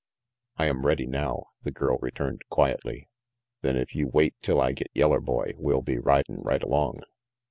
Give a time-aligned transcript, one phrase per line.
[0.57, 3.07] "I am ready now," the girl returned quietly.
[3.61, 7.01] "Then if you wait till I get Yeller Boy, we'll be ridin' right along."